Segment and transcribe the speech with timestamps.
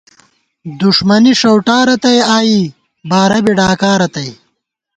[0.79, 2.59] دُݭمَنی ݭَؤٹا رتئ آئی،
[3.09, 4.29] بارہ بی ڈاکا رتئ